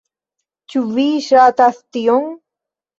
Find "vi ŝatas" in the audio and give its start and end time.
0.97-1.81